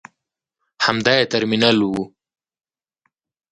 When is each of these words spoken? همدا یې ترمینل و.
همدا 0.85 1.13
یې 1.19 1.25
ترمینل 1.33 1.77
و. 1.81 1.93